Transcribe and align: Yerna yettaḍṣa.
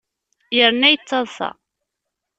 Yerna 0.57 0.87
yettaḍṣa. 0.89 1.49